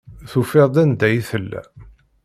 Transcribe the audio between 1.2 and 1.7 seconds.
tella.